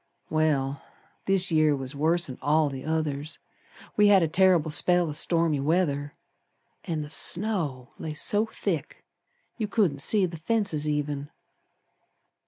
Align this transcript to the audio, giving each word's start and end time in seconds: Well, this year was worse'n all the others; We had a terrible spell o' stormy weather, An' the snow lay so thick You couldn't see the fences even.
Well, 0.31 0.81
this 1.27 1.51
year 1.51 1.75
was 1.75 1.93
worse'n 1.93 2.39
all 2.41 2.69
the 2.69 2.83
others; 2.83 3.37
We 3.95 4.07
had 4.07 4.23
a 4.23 4.27
terrible 4.27 4.71
spell 4.71 5.07
o' 5.07 5.11
stormy 5.11 5.59
weather, 5.59 6.13
An' 6.85 7.03
the 7.03 7.11
snow 7.11 7.91
lay 7.99 8.15
so 8.15 8.47
thick 8.47 9.05
You 9.59 9.67
couldn't 9.67 10.01
see 10.01 10.25
the 10.25 10.37
fences 10.37 10.89
even. 10.89 11.29